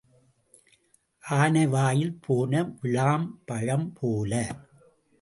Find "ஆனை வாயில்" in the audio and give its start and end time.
1.23-2.17